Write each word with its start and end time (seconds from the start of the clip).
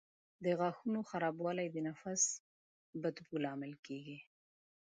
د 0.43 0.45
غاښونو 0.59 0.99
خرابوالی 1.09 1.67
د 1.71 1.77
نفس 1.87 2.21
بد 3.01 3.15
بوی 3.25 3.39
لامل 3.45 3.73
کېږي. 3.85 4.17